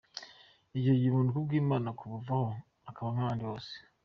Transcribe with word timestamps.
Icyo 0.77 0.93
gihe 0.99 1.09
ubuntu 1.11 1.43
bw’ 1.45 1.51
Imana 1.61 1.87
bukuvaho 1.93 2.45
ukaba 2.89 3.09
nk’abandi 3.13 3.43
bose. 3.49 3.73